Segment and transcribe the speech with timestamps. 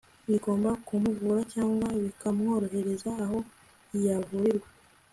[0.29, 3.37] bigomba kumuvura cyangwa bikamwohereza aho
[4.05, 4.69] yavurirwa